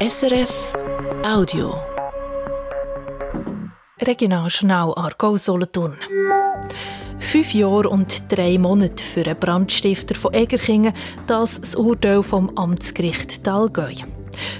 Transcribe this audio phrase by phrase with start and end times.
[0.00, 0.74] SRF
[1.24, 1.74] Audio.
[4.00, 5.96] Regionaljournal Aargau Solothurn.
[7.18, 10.92] Fünf Jahre und drei Monate für einen Brandstifter von Egerkingen,
[11.26, 13.92] das das Urteil vom Amtsgericht Talgäu.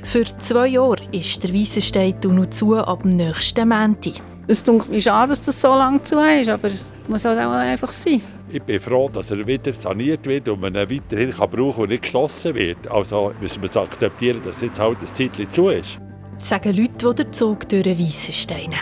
[0.03, 4.15] Für zwei Jahre ist der Weissenstein noch zu ab dem nächsten Montag.
[4.49, 7.53] Es tut mir schade, dass das so lange zu ist, aber es muss halt auch
[7.53, 8.23] einfach sein.
[8.51, 11.83] Ich bin froh, dass er wieder saniert wird und man ihn weiterhin kann brauchen kann
[11.83, 12.91] und nicht geschlossen wird.
[12.91, 15.99] Also müssen wir akzeptieren, dass jetzt halt ein Zeitchen zu ist.
[16.39, 18.75] Das sagen Leute, die den Zug durch Weissenstein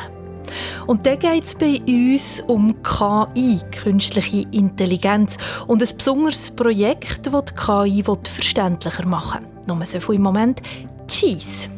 [0.86, 7.44] und dann geht es bei uns um KI, künstliche Intelligenz, und ein besonderes Projekt, das
[7.44, 9.76] die KI verständlicher machen will.
[9.76, 10.62] Nur so viel im Moment
[11.08, 11.68] Cheese.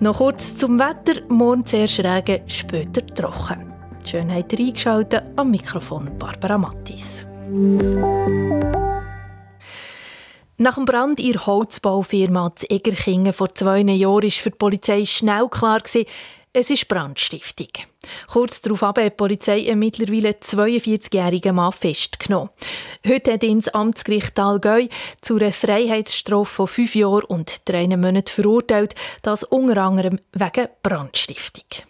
[0.00, 1.20] Noch kurz zum Wetter.
[1.28, 3.71] Morgen zuerst Regen, später trocken.
[4.04, 5.22] Schön habt ihr eingeschaltet.
[5.36, 7.24] Am Mikrofon Barbara Mattis.
[10.58, 15.04] Nach dem Brand in der Holzbaufirma zu Egerkingen vor zwei Jahren war für die Polizei
[15.04, 15.82] schnell klar,
[16.54, 17.68] es ist Brandstiftung.
[18.30, 22.50] Kurz darauf hat die Polizei einen mittlerweile 42-jährigen Mann festgenommen.
[23.08, 24.88] Heute hat ihn das Amtsgericht Allgäu
[25.22, 31.86] zu einer Freiheitsstrafe von fünf Jahren und drei Monaten verurteilt, das unter anderem wegen Brandstiftung.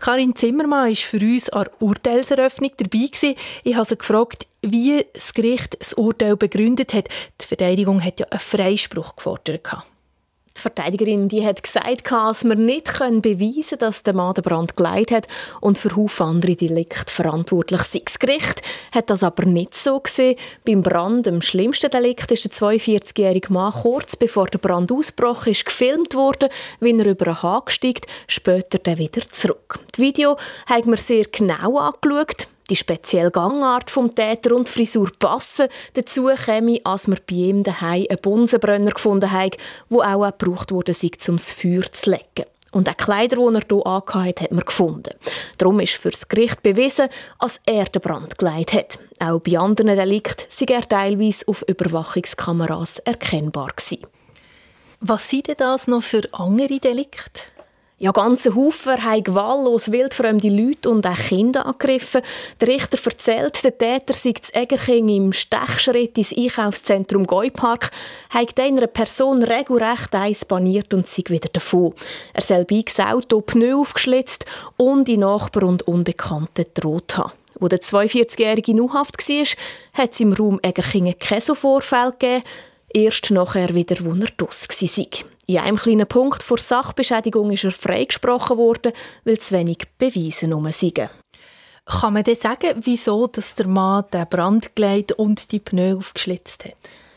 [0.00, 3.34] Karin Zimmermann war für uns an der Urteilseröffnung dabei.
[3.64, 7.08] Ich habe sie gefragt, wie das Gericht das Urteil begründet hat.
[7.40, 9.68] Die Verteidigung hat ja einen Freispruch gefordert.
[10.56, 14.76] Die Verteidigerin die hat gesagt, dass man nicht beweisen können, dass der Mann den Brand
[14.76, 15.28] geleitet hat
[15.60, 18.02] und für Haufen andere Delikte verantwortlich sei.
[18.04, 20.36] Das Gericht hat das aber nicht so gesehen.
[20.66, 25.64] Beim Brand, dem schlimmsten Delikt, ist der 42-jährige Mann kurz bevor der Brand ausgebrochen ist,
[25.64, 26.48] gefilmt worden,
[26.80, 29.78] wie er über einen Haken steigt, später dann wieder zurück.
[29.92, 32.48] Das Video haben wir sehr genau angeschaut.
[32.70, 35.66] Die spezielle Gangart vom Täter und Frisur passen.
[35.94, 39.50] Dazu käme, als wir bei ihm daheim einen Bunsenbrenner gefunden haben,
[39.90, 40.92] der auch gebraucht wurde,
[41.28, 42.48] um das Feuer zu legen.
[42.70, 45.10] Und auch Kleider, die er hier angehabt hat, man gefunden.
[45.58, 47.08] Darum ist für das Gericht bewiesen,
[47.40, 48.98] dass er den Brand geleitet hat.
[49.18, 54.06] Auch bei anderen Delikten sei er teilweise auf Überwachungskameras erkennbar gewesen.
[55.00, 57.40] Was sind denn das noch für andere Delikte?
[58.02, 62.22] Ja, ganze Haufen haben gewaltlos wildfremde Leute und auch Kinder angegriffen.
[62.58, 67.90] Der Richter erzählt, der Täter sei zu Egerking im Stechschritt ins Einkaufszentrum Geupark,
[68.30, 71.92] hat einer Person regelrecht eins baniert und sei wieder davon.
[72.32, 74.46] Er soll das Auto Pneu aufgeschlitzt
[74.78, 77.32] und die Nachbarn und Unbekannte droht haben.
[77.58, 79.46] Wo der 42-Jährige in Haft war,
[79.92, 82.44] hat es im Raum Egerkingen keine so Vorfälle gegeben.
[82.94, 85.06] Erst nachher wieder, wo er draus war.
[85.50, 88.92] In einem kleinen Punkt vor Sachbeschädigung ist er freigesprochen worden,
[89.24, 91.00] weil zu wenig Beweise herum sind.
[91.86, 96.66] Kann man denn sagen, wieso dass der Mann den Brand gelegt und die Pneu aufgeschlitzt
[96.66, 96.76] hat?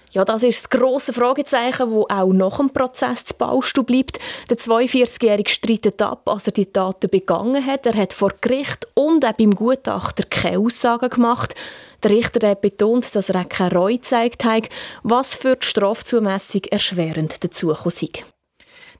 [0.09, 4.19] Ja, das ist das grosse Fragezeichen, wo auch nach dem Prozess zu Baustelle bleibt.
[4.49, 7.85] Der 42-Jährige streitet ab, als er die Taten begangen hat.
[7.85, 11.53] Er hat vor Gericht und auch beim Gutachter keine Aussagen gemacht.
[12.03, 14.69] Der Richter hat betont, dass er auch keine Reue gezeigt hat,
[15.03, 18.09] was für die Strafzumessung erschwerend dazu sei.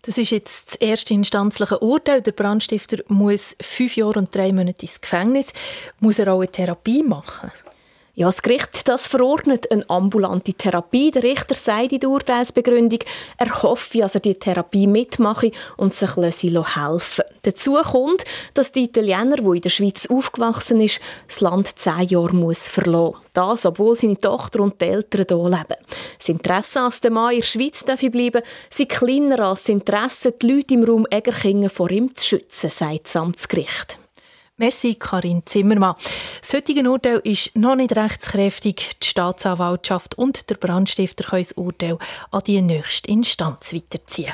[0.03, 2.21] Das ist jetzt das erste instanzliche Urteil.
[2.21, 5.53] Der Brandstifter muss fünf Jahre und drei Monate ins Gefängnis.
[5.99, 7.51] Muss er auch eine Therapie machen?
[8.15, 11.09] Ja, das Gericht das verordnet eine ambulante Therapie.
[11.09, 12.99] Der Richter sagt in der Urteilsbegründung,
[13.39, 17.23] er hoffe, dass er die Therapie mitmache und sich helfen.
[17.41, 22.35] Dazu kommt, dass der Italiener, der in der Schweiz aufgewachsen ist, das Land zehn Jahre
[22.35, 25.85] muss verlassen Das, obwohl seine Tochter und die Eltern hier leben.
[26.19, 30.51] Das Interesse, dass der Mann in der Schweiz bleiben darf, kleiner als das Interesse, die
[30.51, 33.97] Leute im Raum Egerkingen vor ihm zu schützen, sagt das Amtsgericht.
[34.57, 35.95] Merci, Karin Zimmermann.
[36.41, 38.91] Das heutige Urteil ist noch nicht rechtskräftig.
[39.01, 41.97] Die Staatsanwaltschaft und der Brandstifter können das Urteil
[42.31, 44.33] an die nächste Instanz weiterziehen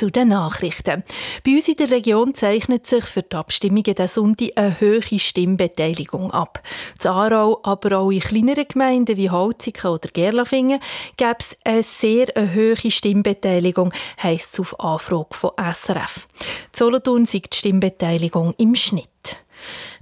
[0.00, 1.04] zu den Nachrichten.
[1.44, 6.30] Bei uns in der Region zeichnet sich für die Abstimmungen der Sonntag eine hohe Stimmbeteiligung
[6.30, 6.62] ab.
[7.04, 10.80] In Aarau, aber auch in kleineren Gemeinden wie Holziken oder Gerlafingen
[11.18, 13.92] gäbe es eine sehr hohe Stimmbeteiligung,
[14.22, 16.28] heisst es auf Anfrage von SRF.
[16.38, 19.09] In Solothurn die Stimmbeteiligung im Schnitt.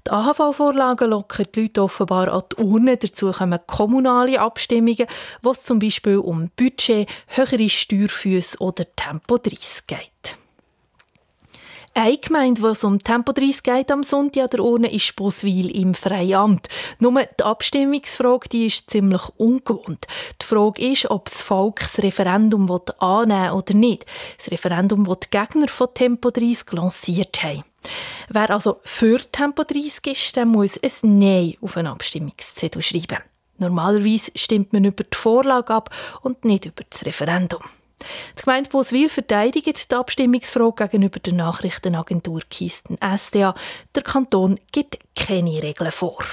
[0.09, 2.97] Die AHV-Vorlagen locken die Leute offenbar an die Urne.
[2.97, 5.07] Dazu kommen kommunale Abstimmungen,
[5.43, 10.37] wo es zum Beispiel um Budget, höhere Steuerfüße oder Tempo 30 geht.
[11.93, 15.77] Eine Gemeinde, wo es um Tempo 30 geht am Sonntag an der Urne, ist Boswil
[15.77, 16.69] im Freiamt.
[17.01, 20.07] Nur die Abstimmungsfrage die ist ziemlich ungewohnt.
[20.41, 24.07] Die Frage ist, ob das Volk das Referendum annehmen will oder nicht.
[24.39, 27.65] Das Referendum, das die Gegner von Tempo 30 lanciert haben.
[28.29, 33.23] Wer also für Tempo 30 ist, der muss ein Nein auf einen Abstimmungszettel schreiben.
[33.59, 35.91] Normalerweise stimmt man über die Vorlage ab
[36.23, 37.63] und nicht über das Referendum.
[38.39, 43.55] Die Gemeinde Boswil verteidigt die Abstimmungsfrage gegenüber der Nachrichtenagentur Kisten SDA.
[43.95, 46.25] Der Kanton gibt keine Regeln vor.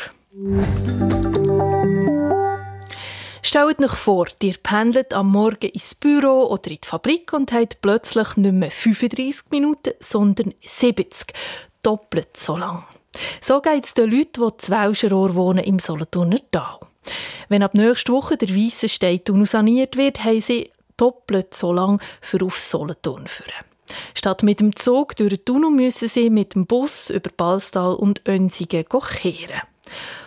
[3.47, 7.79] Stellt euch vor, ihr pendelt am Morgen ins Büro oder in die Fabrik und habt
[7.79, 11.27] plötzlich nicht mehr 35 Minuten, sondern 70.
[11.83, 12.85] Doppelt so lang.
[13.41, 16.79] So geht es den Leuten, die zu Welscherohr wohnen im Solothurner Tal.
[17.47, 22.43] Wenn ab nächster Woche der Weisse Steintunnel saniert wird, haben sie doppelt so lang für
[22.43, 23.63] auf Solothurn führen.
[24.15, 28.27] Statt mit dem Zug durch den Tunnel müssen sie mit dem Bus über Balstal und
[28.27, 29.61] Önsigen kehren.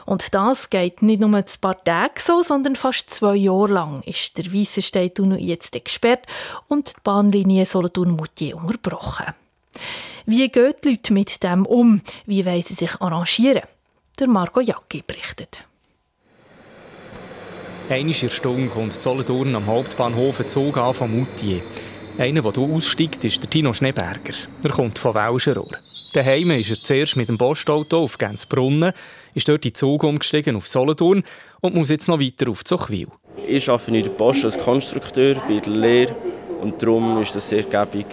[0.09, 4.39] Und das geht nicht nur ein paar Tage so, sondern fast zwei Jahre lang ist
[4.39, 6.25] der Weissensteintunnel jetzt gesperrt
[6.67, 9.35] und die Bahnlinie Solothurn-Moutier unterbrochen.
[10.25, 12.01] Wie gehen die Leute mit dem um?
[12.25, 13.65] Wie wollen sie sich arrangieren?
[14.19, 15.67] Der Marco Jacki berichtet.
[17.91, 21.61] Einmal Stunde kommt Solothurn am Hauptbahnhof ein Zug an von Moutier.
[22.17, 24.33] Einer, der hier aussteigt, ist der Tino Schneeberger.
[24.63, 25.77] Er kommt von Welscherohr.
[26.15, 28.93] Daheim ist er zuerst mit dem Postauto auf Gänzbrunnen,
[29.39, 31.23] ist dort in Zug umgestiegen auf Solothurn
[31.61, 33.09] und muss jetzt noch weiter auf Zuchwil.
[33.47, 36.15] Ich arbeite in der Post als Konstrukteur bei der Lehre
[36.61, 38.07] und darum ist es sehr gäbig,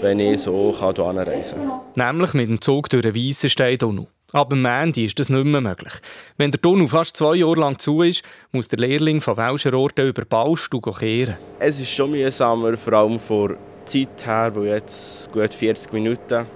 [0.00, 1.58] wenn ich so hier anreisen
[1.94, 2.12] kann.
[2.12, 4.06] Nämlich mit dem Zug durch den Weissenstein-Tunnel.
[4.32, 5.92] Ab dem Ende ist das nicht mehr möglich.
[6.38, 10.24] Wenn der Tunnel fast zwei Jahre lang zu ist, muss der Lehrling von Welscherohr über
[10.24, 11.36] Baustu kehren.
[11.60, 13.50] Es ist schon mühsamer, vor allem vor
[13.86, 16.46] Zeit her, wo jetzt gut 40 Minuten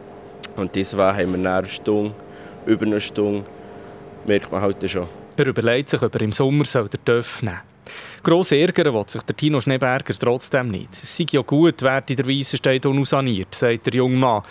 [0.56, 2.14] und deswegen haben wir eine Stunde,
[2.66, 3.44] über eine Stunde,
[4.28, 5.08] merkt man heute schon.
[5.36, 7.60] Er überlegt sich, ob er im Sommer soll den TÜV nehmen
[8.22, 10.92] Gross ärgern will sich der Tino Schneeberger trotzdem nicht.
[10.92, 14.42] Es sei ja gut, werde der Weissenstein saniert, sagt der junge Mann.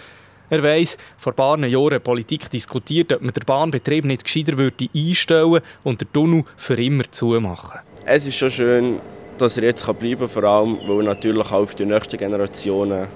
[0.49, 4.89] Er weiss, vor ein paar Jahren Politik diskutiert, ob man den Bahnbetrieb nicht gescheiter würde
[4.95, 7.81] einstellen und den Tunnel für immer zumachen.
[8.05, 8.99] Es ist schon schön,
[9.37, 13.07] dass er jetzt bleiben kann, vor allem, weil natürlich auch für die nächsten Generationen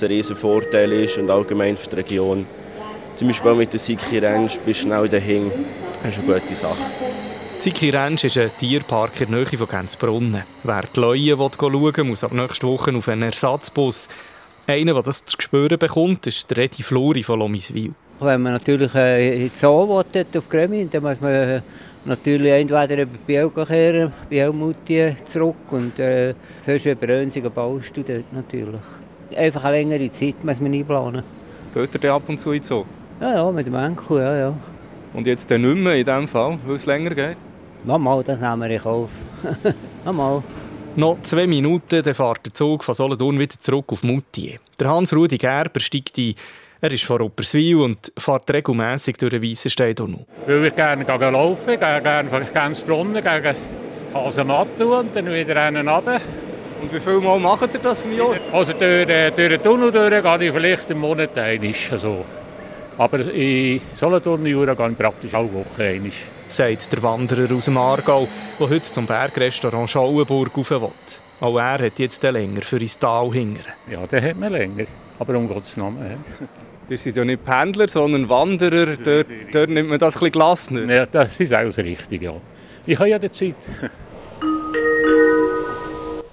[0.00, 2.46] ein riesen Vorteil ist und allgemein für die Region.
[3.16, 5.50] Zum Beispiel mit der Siki Ranch bist du schnell dahin.
[6.04, 6.76] Das ist eine gute Sache.
[7.58, 10.42] Siki Ranch ist ein Tierpark in der Nähe von Gänzbrunnen.
[10.62, 14.08] Wer die Leuen schauen will, muss ab nächster Woche auf einen Ersatzbus.
[14.66, 17.94] Einer, der das zu spüren bekommt, ist der Redi Flori von Lomiswil.
[18.20, 21.62] Wenn man natürlich äh, in die Zoo will, auf Gremien, dann muss man äh,
[22.04, 26.34] natürlich entweder über Biel kehren, Biel zurück und äh,
[26.66, 28.82] sonst über Önsigen baust du dort natürlich.
[29.34, 31.22] Einfach eine längere Zeit muss man einplanen.
[31.72, 32.84] Geht ihr ab und zu in die Zoo?
[33.22, 34.54] Ja, ja, mit dem Enkel, ja, ja.
[35.14, 37.36] Und jetzt dann nicht mehr in diesem Fall, weil es länger geht?
[37.84, 39.10] Mal, das nehmen wir in Kauf.
[40.04, 40.42] Mal.
[40.96, 44.58] Noch zwei Minuten, dann fährt der Zug von Solothurn wieder zurück auf Moutier.
[44.78, 46.34] Der Hans-Rudi Gerber steigt ein.
[46.80, 50.26] Er ist von Opperswil und fährt regelmässig durch den Weissenstein-Tunnel.
[50.46, 53.56] Weil ich gerne laufen gehe, gerne von Gänzbrunnen gegen
[54.12, 56.20] Hasematt und dann wieder einen runter.
[56.82, 58.34] Und wie viel Mal macht ihr das im Jahr?
[58.52, 61.74] Also durch, äh, durch den Tunnel durch gehe ich vielleicht im Monat einmal.
[61.90, 62.24] Also.
[62.98, 66.12] Aber in Solothurn Jura gehe ich praktisch alle Woche einmal
[66.46, 68.28] sagt der Wanderer aus dem Aargau,
[68.60, 70.90] der heute zum Bergrestaurant Schauenburg rauf will.
[71.40, 73.64] Auch er hat jetzt länger für ins Tal hingern.
[73.90, 74.84] Ja, der hat man länger,
[75.18, 76.24] aber um Gottes Namen.
[76.88, 78.96] Das sind ja nicht Pendler, sondern Wanderer.
[78.96, 80.94] Dort, dort nimmt man das ein bisschen gelassener.
[80.94, 82.34] Ja, das ist alles richtig, ja.
[82.86, 83.56] Ich habe ja die Zeit.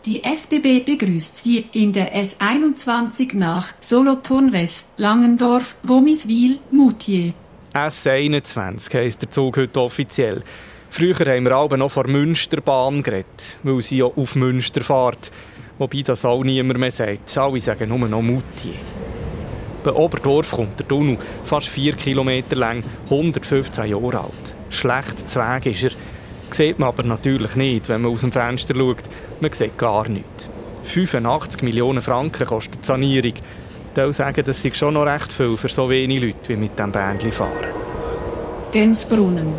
[0.03, 7.33] Die SBB begrüßt Sie in der S21 nach Solothurn West, Langendorf, Womiswil, Moutier.
[7.75, 10.41] S21 heisst der Zug heute offiziell.
[10.89, 15.29] Früher haben wir aber noch vor Münsterbahn geredet, weil sie ja auf Münster fährt.
[15.77, 17.37] Wobei das auch niemand mehr sagt.
[17.37, 18.73] Alle sagen nur noch Mutti.
[19.83, 24.55] Bei Oberdorf kommt der Tunnel, fast 4 Kilometer lang, 115 Jahre alt.
[24.71, 25.91] Schlecht Zweig ist er.
[26.53, 29.03] Sieht man aber natürlich nicht, wenn man aus dem Fenster schaut.
[29.39, 30.49] Man sieht gar nichts.
[30.83, 33.33] 85 Millionen Franken kostet die Sanierung.
[33.95, 36.91] Ich sagen, das ist schon noch recht viel für so wenige Leute, wie mit diesem
[36.91, 37.51] Bändchen fahren.
[38.71, 39.53] Gensbrunnen.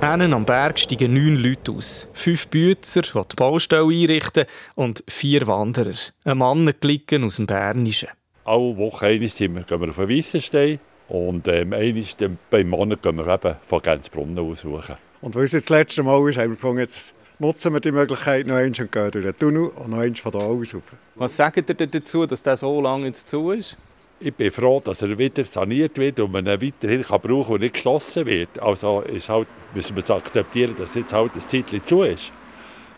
[0.00, 2.08] Einen am Berg steigen neun Leute aus.
[2.12, 5.94] Fünf Bützer, die die Baustelle einrichten, und vier Wanderer.
[6.24, 8.08] Ein Mann glicken aus dem Bernischen.
[8.44, 10.80] Alle Woche einmal sind wir, gehen wir auf den Weissenstein
[11.12, 12.04] und ähm, einmal
[12.50, 14.96] beim Monat gehen wir eben von Gänzbrunnen aussuchen.
[15.20, 17.92] Und weil es jetzt das letzte Mal ist, haben wir gefunden, jetzt nutzen wir die
[17.92, 20.82] Möglichkeit noch einmal und gehen durch den Tunnel und noch einmal von da aus rauf.
[21.16, 23.76] Was sagt ihr dazu, dass der so lange jetzt zu ist?
[24.20, 27.52] Ich bin froh, dass er wieder saniert wird und man ihn weiterhin kann brauchen kann
[27.52, 28.58] und nicht geschlossen wird.
[28.58, 32.32] Also ist halt, müssen wir akzeptieren, dass jetzt halt ein Zeitchen zu ist.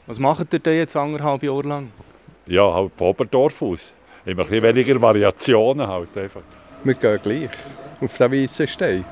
[0.07, 1.91] Was macht ihr denn jetzt anderthalb Jahre lang?
[2.47, 3.93] Ja, halt von Oberdorf aus.
[4.25, 6.43] Immer ein bisschen weniger Variationen halt einfach.
[6.85, 7.51] Wir gehen gleich
[8.01, 9.05] auf den weißen Stein.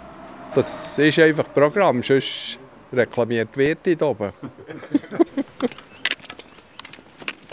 [0.55, 2.59] Das ist einfach Programm, sonst
[2.93, 4.33] reklamiert wird hier oben.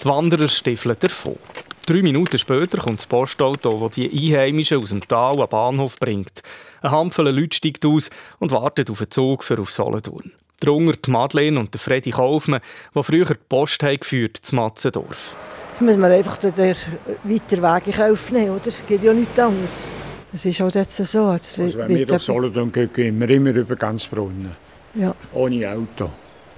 [0.02, 1.38] die Wanderer stiefeln davon.
[1.86, 5.98] Drei Minuten später kommt das Postauto, das die Einheimischen aus dem Tal an den Bahnhof
[5.98, 6.42] bringt.
[6.82, 10.32] Ein Handvoll Leute steigt aus und wartet auf einen Zug für auf Solothurn.
[10.60, 12.62] Darunter die Madeleine und der Freddy Kaufmann,
[12.94, 15.36] die früher die Post haben geführt zu Matzendorf.
[15.70, 16.76] Jetzt müssen wir einfach den weiter
[17.24, 18.68] Weg in Kauf nehmen, oder?
[18.68, 19.90] Es geht ja nichts anderes.
[20.32, 21.32] Es ist halt jetzt so.
[21.32, 24.52] Jetzt also wenn wir auf Solothurn gehen, gehen wir immer über ganz Brunnen.
[24.94, 25.16] Ja.
[25.34, 26.10] Ohne Auto.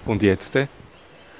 [0.05, 0.55] Und jetzt?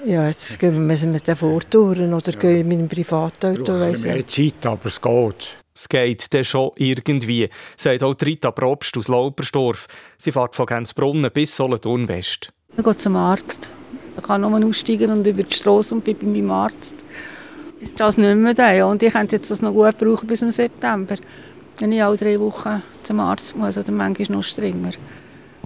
[0.04, 2.38] Ja, jetzt gehen wir müssen mit den Vortouren oder ja.
[2.38, 3.78] gehen mit dem Privatauto.
[3.78, 5.56] Wir haben mehr Zeit, aber es geht.
[5.74, 9.86] Es geht dann schon irgendwie, sagt auch Rita Probst aus Laupersdorf.
[10.18, 12.50] Sie fährt von Gänzbrunnen bis Solothurn West.
[12.76, 13.70] Ich gehe zum Arzt.
[14.16, 16.96] Ich kann nur aussteigen und über die Straße und bin bei meinem Arzt.
[17.80, 18.84] Das ist das nicht mehr da.
[18.86, 21.16] Und ich könnte jetzt das noch gut brauchen bis im September.
[21.78, 24.92] Wenn ich alle drei Wochen zum Arzt muss oder manchmal noch strenger.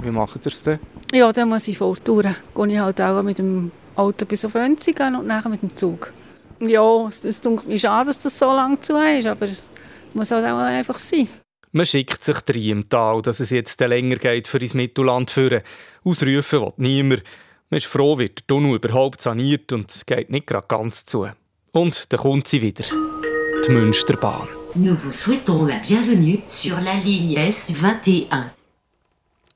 [0.00, 0.78] Wie macht ihr es denn?
[1.12, 2.36] Ja, dann muss ich vortouren.
[2.54, 6.12] Gehe ich halt auch mit dem Auto bis auf Önzigen und nachher mit dem Zug.
[6.60, 7.22] Ja, es,
[7.66, 9.68] mir schade, dass das so lange zu ist, aber es
[10.14, 11.28] muss halt auch einfach sein.
[11.72, 15.62] Man schickt sich drei im Tal, dass es jetzt länger geht für ins Mittelland führen.
[16.04, 17.22] Ausrufen will niemand.
[17.68, 21.26] Man ist froh, wird der Tunnel überhaupt saniert und es geht nicht gerade ganz zu.
[21.72, 22.84] Und dann kommt sie wieder.
[23.66, 24.48] Die Münsterbahn.
[24.78, 28.26] Nous vous souhaitons la bienvenue sur la ligne S21.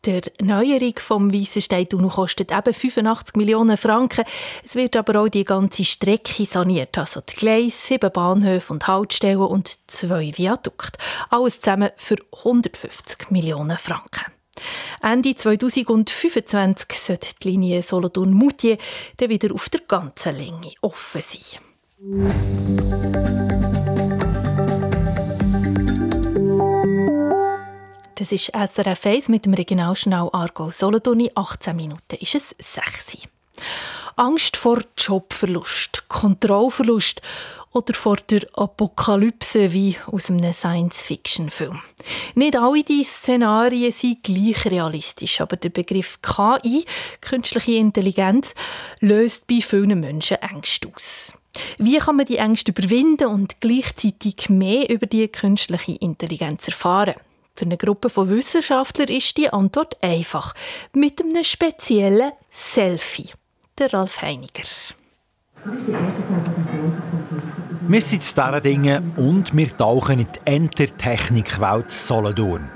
[0.06, 4.24] Der Neuerung vom Weissenstein-Tunnel kostet eben 85 Millionen Franken.
[4.64, 9.40] Es wird aber auch die ganze Strecke saniert, also die Gleise, sieben Bahnhöfe und Haltestellen
[9.40, 10.98] und zwei Viadukte.
[11.28, 14.24] Alles zusammen für 150 Millionen Franken.
[15.02, 18.78] Ende 2025 sollte die Linie Solothurn-Moutier
[19.18, 21.60] dann wieder auf der ganzen Länge offen sein.
[28.20, 31.30] Das ist SRF 1 mit dem Regionalschnau Argo Solothurn.
[31.34, 33.26] 18 Minuten ist es 6
[34.16, 37.22] Angst vor Jobverlust, Kontrollverlust
[37.72, 41.80] oder vor der Apokalypse wie aus einem Science-Fiction-Film.
[42.34, 46.84] Nicht alle diese Szenarien sind gleich realistisch, aber der Begriff KI,
[47.22, 48.54] künstliche Intelligenz,
[49.00, 51.32] löst bei vielen Menschen Ängste aus.
[51.78, 57.14] Wie kann man die Ängste überwinden und gleichzeitig mehr über die künstliche Intelligenz erfahren?
[57.60, 60.54] Für eine Gruppe von Wissenschaftlern ist die Antwort einfach.
[60.94, 63.28] Mit einem speziellen Selfie.
[63.78, 64.62] Der Ralf Heiniger.
[67.86, 72.70] Wir sind in Dingen und wir tauchen in die Enter-Technik-Welt Solothurn.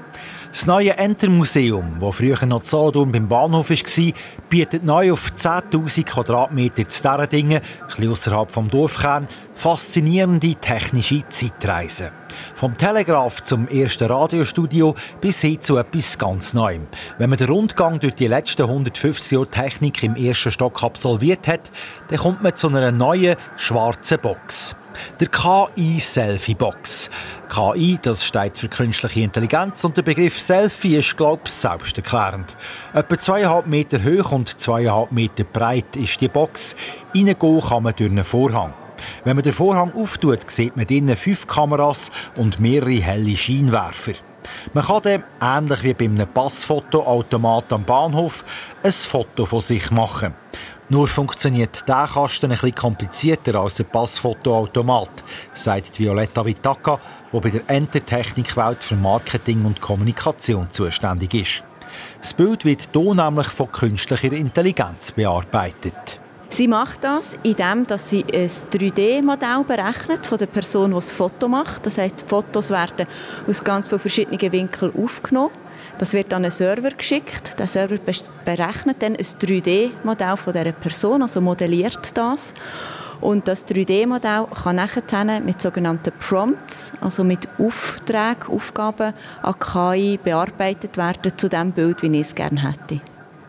[0.50, 4.12] Das neue Enter-Museum, das früher noch Solothurn beim Bahnhof war,
[4.50, 7.62] bietet neu auf 10.000 Quadratmeter zu Dingen,
[7.97, 12.24] ein außerhalb vom Dorfkern, faszinierende technische Zeitreisen.
[12.55, 16.87] Vom Telegraph zum ersten Radiostudio bis hin zu etwas ganz Neuem.
[17.19, 21.71] Wenn man den Rundgang durch die letzten 150 Jahre Technik im ersten Stock absolviert hat,
[22.09, 24.77] dann kommt man zu einer neuen schwarzen Box.
[25.21, 27.11] Der KI-Selfie-Box.
[27.49, 32.57] KI, das steht für künstliche Intelligenz und der Begriff Selfie ist, glaube ich, selbsterklärend.
[32.93, 36.77] Etwa zweieinhalb Meter hoch und zweieinhalb Meter breit ist die Box.
[37.15, 38.75] Reingehen kann man durch einen Vorhang.
[39.25, 44.13] Wenn man den Vorhang auftut, sieht man drinnen fünf Kameras und mehrere helle Scheinwerfer.
[44.73, 48.45] Man kann dann, ähnlich wie bei einem Passfotoautomat am Bahnhof,
[48.83, 50.35] ein Foto von sich machen.
[50.91, 57.01] Nur funktioniert der Kasten ein bisschen komplizierter als der Passfotoautomat, sagt Violetta Vitaka,
[57.33, 61.65] die bei der Entertechnikwelt für Marketing und Kommunikation zuständig ist.
[62.21, 66.21] Das Bild wird hier nämlich von künstlicher Intelligenz bearbeitet.
[66.49, 71.85] Sie macht das, indem sie ein 3D-Modell berechnet von der Person, die das Foto macht.
[71.85, 73.07] Das heißt, die Fotos werden
[73.49, 75.51] aus ganz vielen verschiedenen Winkeln aufgenommen
[75.99, 77.59] das wird an einen Server geschickt.
[77.59, 77.99] Der Server
[78.45, 82.53] berechnet dann ein 3D-Modell von dieser Person, also modelliert das.
[83.21, 90.97] Und das 3D-Modell kann nachher mit sogenannten Prompts, also mit Aufträgen, Aufgaben an KI bearbeitet
[90.97, 93.01] werden zu dem Bild, wie ich es gerne hätte.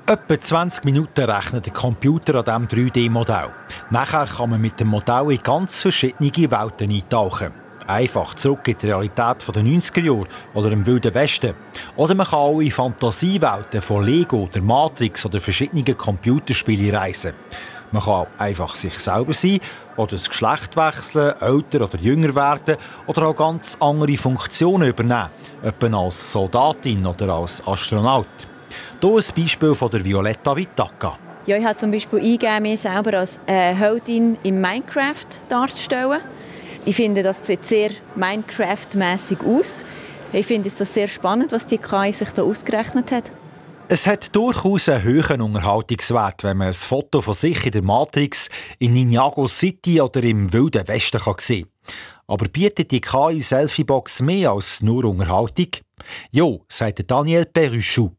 [0.08, 3.50] Etwa 20 Minuten rechnet der Computer an diesem 3D-Modell.
[3.90, 7.52] Nachher kann man mit dem Modell in ganz verschiedene Welten eintauchen
[7.88, 11.56] einfach zurück in die Realität der 90er Jahre oder im Wilden Westen.
[11.96, 17.34] Oder man kann auch in Fantasiewelten von Lego, der Matrix oder verschiedenen Computerspielen reisen.
[17.92, 19.60] Man kann einfach sich selber sein
[19.98, 25.30] oder das Geschlecht wechseln, älter oder jünger werden oder auch ganz andere Funktionen übernehmen,
[25.64, 28.28] etwa als Soldatin oder als Astronaut.
[29.01, 31.17] Hier ein Beispiel von der Violetta Vitaka.
[31.46, 36.22] Ja, ich habe zum Beispiel eingegeben, mich selber als äh, Heldin in Minecraft darzustellen.
[36.86, 39.86] Ich finde, das sieht sehr Minecraft-mäßig aus.
[40.34, 43.32] Ich finde es sehr spannend, was die KI sich da ausgerechnet hat.
[43.88, 48.50] Es hat durchaus einen hohen Unterhaltungswert, wenn man ein Foto von sich in der Matrix
[48.79, 51.67] in Ninjago City oder im Wilden Westen kann sehen
[52.25, 55.67] Aber bietet die KI-Selfie-Box mehr als nur Unterhaltung?
[56.32, 58.12] Jo, sagt Daniel Peruchou.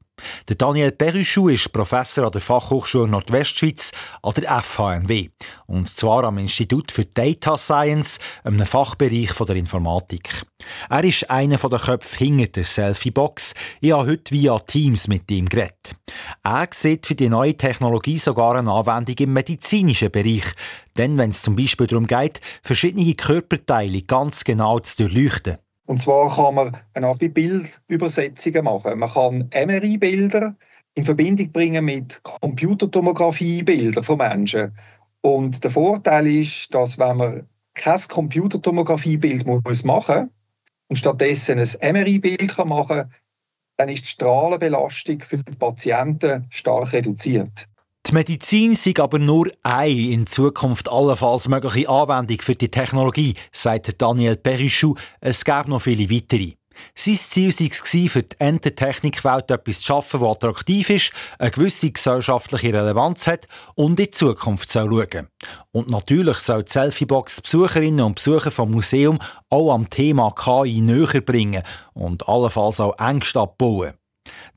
[0.48, 3.92] Der Daniel Perrichou ist Professor an der Fachhochschule Nordwestschweiz
[4.22, 5.28] an der FHNW.
[5.66, 10.42] Und zwar am Institut für Data Science, einem Fachbereich der Informatik.
[10.88, 13.54] Er ist einer der Köpfe hinter der Selfie-Box.
[13.80, 15.94] Ich habe heute via Teams mit ihm geredet.
[16.42, 20.44] Er sieht für die neue Technologie sogar eine Anwendung im medizinischen Bereich.
[20.96, 25.58] Denn wenn es zum Beispiel darum geht, verschiedene Körperteile ganz genau zu durchleuchten.
[25.86, 28.98] Und zwar kann man eine Art wie Bildübersetzungen machen.
[28.98, 30.56] Man kann MRI-Bilder
[30.94, 34.76] in Verbindung bringen mit Computertomographie-Bildern von Menschen.
[35.20, 40.28] Und der Vorteil ist, dass wenn man kein Computertomographie-Bild machen muss
[40.88, 43.12] und stattdessen ein MRI-Bild machen kann,
[43.76, 47.68] dann ist die Strahlenbelastung für die Patienten stark reduziert.
[48.08, 54.00] Die Medizin sei aber nur eine in Zukunft allenfalls mögliche Anwendung für die Technologie, sagt
[54.00, 54.94] Daniel Perichou.
[55.20, 56.52] Es gäbe noch viele weitere.
[56.94, 62.72] Sein Ziel war für die Entertechnikwelt etwas zu schaffen, das attraktiv ist, eine gewisse gesellschaftliche
[62.72, 65.26] Relevanz hat und in die Zukunft soll schauen
[65.72, 69.18] Und natürlich soll die Selfiebox Besucherinnen und Besucher vom Museum
[69.50, 73.94] auch am Thema KI näher bringen und allenfalls auch Ängste abbauen.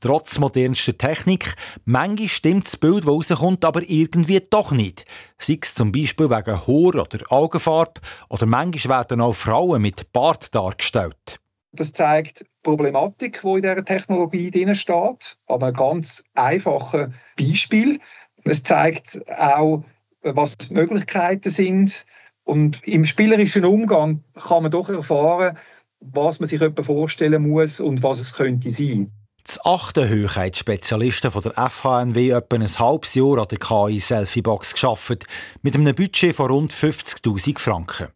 [0.00, 5.04] Trotz modernster Technik, manchmal stimmt das Bild, das rauskommt, aber irgendwie doch nicht.
[5.38, 10.54] Sei es zum Beispiel wegen Haar oder Augenfarbe oder manchmal werden auch Frauen mit Bart
[10.54, 11.40] dargestellt.
[11.72, 18.00] Das zeigt die Problematik, die in dieser Technologie drin steht, aber ein ganz einfaches Beispiel.
[18.44, 19.84] Es zeigt auch,
[20.22, 22.04] was die Möglichkeiten sind.
[22.44, 25.56] Und im spielerischen Umgang kann man doch erfahren,
[26.00, 29.12] was man sich vorstellen muss und was es könnte sein.
[29.50, 35.26] Das achte Hochheitsspezialisten von der FHNW etwa ein halbes Jahr an der KI Selfie-Box geschafft,
[35.62, 38.10] mit einem Budget von rund 50.000 Franken.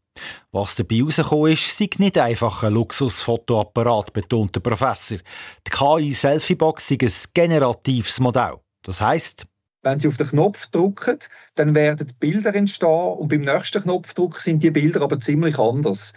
[0.52, 5.18] Was dabei herausgekommen ist, sei nicht einfach ein Luxusfotoapparat, betont der Professor.
[5.66, 8.60] Die KI Selfie-Box sei ein generatives Modell.
[8.84, 9.44] Das heisst,
[9.82, 11.18] wenn Sie auf den Knopf drücken,
[11.56, 16.12] dann werden Bilder entstehen und beim nächsten Knopfdruck sind die Bilder aber ziemlich anders.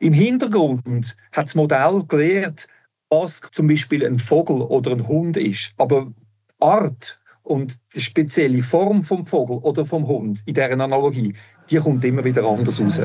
[0.00, 2.66] Im Hintergrund hat das Modell gelernt,
[3.10, 5.72] was zum Beispiel ein Vogel oder ein Hund ist.
[5.78, 6.12] Aber
[6.60, 11.34] Art und die spezielle Form vom Vogel oder vom Hund in dieser Analogie,
[11.70, 13.00] die kommt immer wieder anders raus.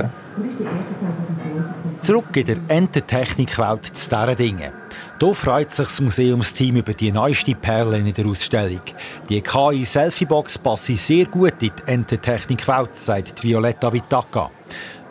[2.00, 4.72] Zurück in der Entertechnikwelt zu diesen Dingen.
[5.20, 8.82] Hier freut sich das Museumsteam über die neueste Perle in der Ausstellung.
[9.30, 14.50] Die KI-Selfie-Box passe sehr gut in die Entertechnikwelt, sagt Violetta Vitaka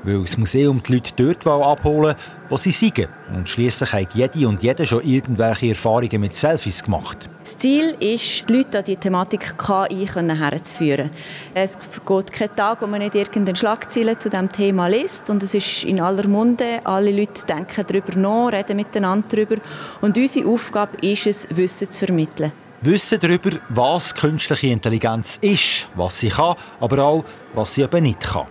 [0.03, 2.17] weil das Museum die Leute dort abholen
[2.51, 3.09] wo sie sind.
[3.33, 7.31] Und schließlich haben jede und jeder schon irgendwelche Erfahrungen mit Selfies gemacht.
[7.45, 11.11] Das Ziel ist, die Leute an die Thematik KI herzuführen.
[11.55, 15.31] Es geht kein Tag, wo man nicht irgendeine Schlagzeile zu diesem Thema liest.
[15.31, 16.81] Und es ist in aller Munde.
[16.85, 19.57] Alle Leute denken darüber nach, reden miteinander darüber.
[20.01, 22.53] Und unsere Aufgabe ist es, Wissen zu vermitteln.
[22.83, 28.21] Wissen darüber, was künstliche Intelligenz ist, was sie kann, aber auch, was sie eben nicht
[28.21, 28.47] kann.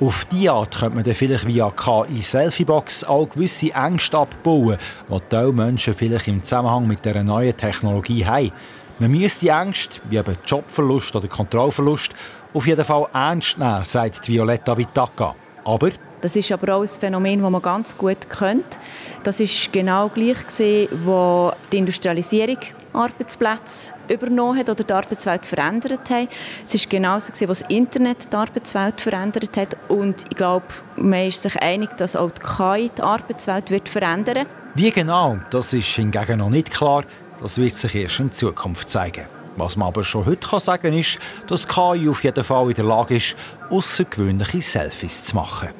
[0.00, 4.76] Auf diese Art könnte man dann vielleicht via KI-Selfie-Box auch gewisse Ängste abbauen,
[5.08, 8.52] die die Menschen vielleicht im Zusammenhang mit dieser neuen Technologie haben.
[8.98, 12.12] Man müsste die Ängste, wie eben Jobverlust oder Kontrollverlust,
[12.54, 15.34] auf jeden Fall ernst nehmen, sagt Violetta Vitaka.
[15.64, 18.78] Aber das ist aber auch ein Phänomen, das man ganz gut kennt.
[19.22, 22.58] Das ist genau gleich gesehen, wo die Industrialisierung
[22.92, 26.28] Arbeitsplätze übernommen hat oder die Arbeitswelt verändert hat.
[26.64, 31.26] Es ist genauso gewesen, was das Internet die Arbeitswelt verändert hat und ich glaube, man
[31.26, 34.46] ist sich einig, dass auch die KI die Arbeitswelt wird verändern.
[34.74, 37.04] Wie genau, das ist hingegen noch nicht klar.
[37.40, 39.26] Das wird sich erst in Zukunft zeigen.
[39.56, 42.84] Was man aber schon heute sagen kann, ist, dass KI auf jeden Fall in der
[42.84, 43.36] Lage ist,
[43.70, 45.70] außergewöhnliche Selfies zu machen.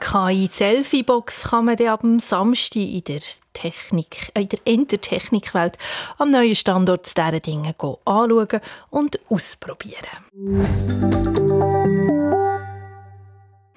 [0.00, 3.20] KI-Selfie-Box kann man dann ab Samstag in der
[3.52, 5.78] Technik, äh, in der Entertechnikwelt
[6.18, 10.06] am neuen Standort dieser Dinge anschauen und ausprobieren.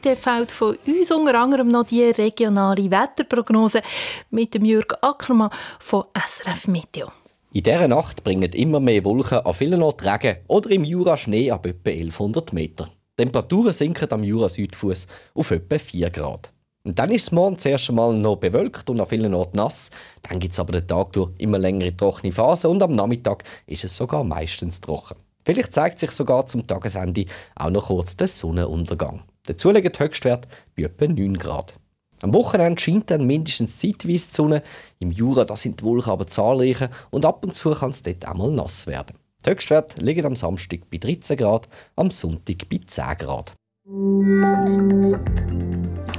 [0.01, 3.82] Dann fällt von uns unter anderem noch die regionale Wetterprognose
[4.29, 7.12] mit dem Jürg Ackermann von SRF Meteo.
[7.51, 11.49] In dieser Nacht bringen immer mehr Wolken an vielen Orten Regen oder im Jura Schnee
[11.51, 12.89] ab etwa 1100 Meter.
[13.19, 16.53] Temperaturen sinken am Jura-Südfuss auf etwa 4 Grad.
[16.86, 19.91] Und dann ist es morgen zuerst einmal noch bewölkt und an vielen Orten nass.
[20.21, 23.84] Dann gibt es aber den Tag durch immer längere trockene Phasen und am Nachmittag ist
[23.84, 25.17] es sogar meistens trocken.
[25.43, 29.23] Vielleicht zeigt sich sogar zum Tagesende auch noch kurz der Sonnenuntergang.
[29.47, 31.73] Dazu liegt der Höchstwert bei etwa 9 Grad.
[32.21, 34.63] Am Wochenende scheint dann mindestens zeitweise die Sonne.
[34.99, 38.23] Im Jura da sind die Wolken aber zahlreicher und ab und zu kann es dort
[38.23, 39.17] einmal nass werden.
[39.45, 43.54] Die Höchstwerte liegen am Samstag bei 13 Grad, am Sonntag bei 10 Grad.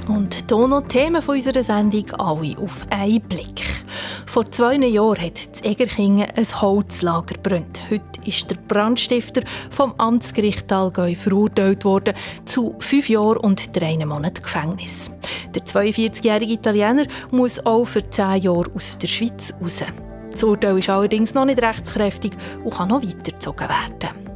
[0.07, 3.61] Und hier noch die Themen unserer Sendung alle auf einen Blick.
[4.25, 7.81] Vor zwei Jahren hat das Egerkingen ein Holzlager brennt.
[7.91, 14.41] Heute ist der Brandstifter vom Amtsgericht Allgäu verurteilt worden zu fünf Jahren und drei Monaten
[14.41, 15.11] Gefängnis.
[15.53, 19.83] Der 42-jährige Italiener muss auch für zehn Jahre aus der Schweiz raus.
[20.31, 22.31] Das Urteil ist allerdings noch nicht rechtskräftig
[22.63, 24.31] und kann noch weitergezogen werden.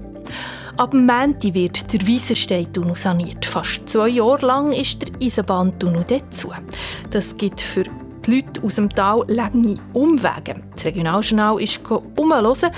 [0.78, 3.46] Ab Mänti wird der Wiesenstein-Tunnel saniert.
[3.46, 6.52] Fast zwei Jahre lang ist der Eisenbahntunnel dazu.
[7.12, 7.86] Das gibt für
[8.26, 10.62] die Leute aus dem Tal lange Umwege.
[10.76, 11.80] Das Regionaljournal ist
[12.18, 12.72] umhören.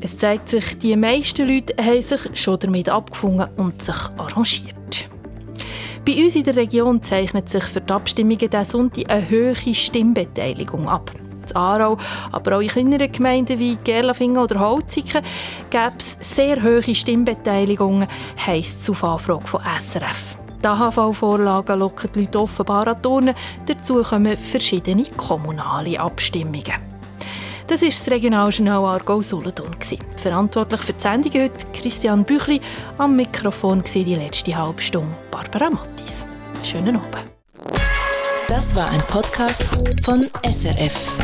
[0.00, 5.10] Es zeigt sich, die meisten Leute haben sich schon damit abgefunden und sich arrangiert.
[6.06, 10.88] Bei uns in der Region zeichnet sich für die Abstimmungen diesen Sonntag eine hohe Stimmbeteiligung
[10.88, 11.12] ab
[11.50, 11.96] in Aarau,
[12.30, 15.22] aber auch in kleineren Gemeinden wie Gerlafingen oder Holziken
[15.70, 18.08] gäbe es sehr hohe Stimmbeteiligungen,
[18.46, 20.36] heisst es auf Anfrage von SRF.
[20.62, 23.34] Die AHV-Vorlagen locken die Leute offenbar an Turnen.
[23.66, 26.92] Dazu kommen verschiedene kommunale Abstimmungen.
[27.66, 29.74] Das ist das Regionaljournal Aargau-Solothurn.
[30.16, 32.60] Verantwortlich für die Sendung heute Christian Büchli,
[32.98, 36.26] am Mikrofon die letzte halbe Stunde Barbara Mattis.
[36.62, 37.32] Schönen Abend.
[38.46, 39.64] Das war ein Podcast
[40.04, 41.16] von SRF.